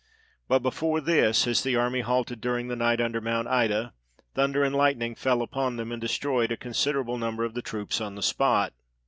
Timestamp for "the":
1.61-1.75, 2.69-2.75, 7.53-7.61, 8.15-8.23